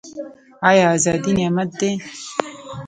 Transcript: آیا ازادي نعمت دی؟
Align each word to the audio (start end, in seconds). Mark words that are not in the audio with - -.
آیا 0.69 0.85
ازادي 0.95 1.31
نعمت 1.37 1.69
دی؟ 1.79 1.91